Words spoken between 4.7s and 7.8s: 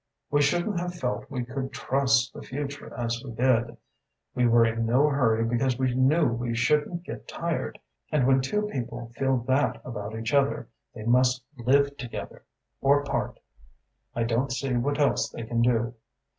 no hurry because we knew we shouldn't get tired;